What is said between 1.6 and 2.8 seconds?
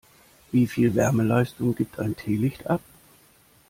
gibt ein Teelicht